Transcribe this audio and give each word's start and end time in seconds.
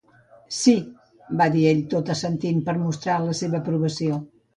"Sí", 0.59 0.71
va 1.41 1.45
dir 1.55 1.65
ell, 1.71 1.83
tot 1.91 2.09
assentint 2.13 2.63
per 2.71 2.75
mostrar 2.79 3.19
la 3.27 3.37
seva 3.41 3.61
aprovació. 3.61 4.19